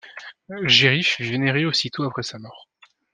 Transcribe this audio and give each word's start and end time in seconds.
Géry 0.63 1.03
fut 1.03 1.25
vénéré 1.25 1.63
aussitôt 1.63 2.05
après 2.05 2.23
sa 2.23 2.39
mort. 2.39 2.67